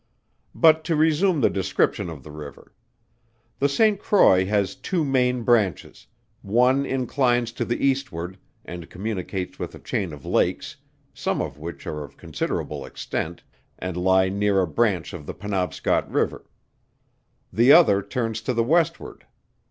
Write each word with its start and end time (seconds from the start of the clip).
But 0.55 0.83
to 0.85 0.95
resume 0.95 1.41
the 1.41 1.49
description 1.51 2.09
of 2.09 2.23
the 2.23 2.31
river. 2.31 2.73
The 3.59 3.69
St. 3.69 3.99
Croix 3.99 4.43
has 4.47 4.73
two 4.73 5.05
main 5.05 5.43
branches, 5.43 6.07
one 6.41 6.87
inclines 6.87 7.51
to 7.51 7.65
the 7.65 7.85
eastward, 7.85 8.39
and 8.65 8.89
communicates 8.89 9.59
with 9.59 9.75
a 9.75 9.79
chain 9.79 10.11
of 10.11 10.25
lakes, 10.25 10.75
some 11.13 11.39
of 11.39 11.59
which 11.59 11.85
are 11.85 12.03
of 12.03 12.17
considerable 12.17 12.83
extent, 12.83 13.43
and 13.77 13.95
lie 13.95 14.27
near 14.29 14.59
a 14.61 14.65
branch 14.65 15.13
of 15.13 15.27
the 15.27 15.35
Penobscot 15.35 16.09
river. 16.09 16.49
The 17.53 17.71
other 17.71 18.01
turns 18.01 18.41
to 18.41 18.55
the 18.55 18.63
westward. 18.63 19.27